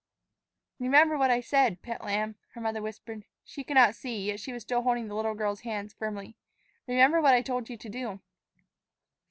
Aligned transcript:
"Remember 0.79 1.15
what 1.15 1.29
I 1.29 1.41
said, 1.41 1.83
pet 1.83 2.03
lamb," 2.03 2.33
her 2.55 2.59
mother 2.61 2.81
whispered. 2.81 3.23
She 3.43 3.63
could 3.63 3.75
not 3.75 3.93
see, 3.93 4.25
yet 4.25 4.39
she 4.39 4.51
was 4.51 4.63
still 4.63 4.81
holding 4.81 5.07
the 5.09 5.15
little 5.15 5.35
girl's 5.35 5.61
hands 5.61 5.93
firmly. 5.93 6.35
"Remember 6.87 7.21
what 7.21 7.35
I 7.35 7.43
told 7.43 7.69
you 7.69 7.77
to 7.77 7.87
do." 7.89 8.19